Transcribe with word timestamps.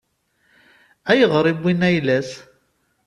Ayɣer 1.11 1.45
i 1.51 1.53
wwin 1.57 1.85
ayla-s? 1.89 2.31